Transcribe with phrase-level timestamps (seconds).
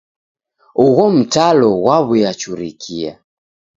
[0.85, 3.11] Ugho mtalo ghwaw'uyachurikia.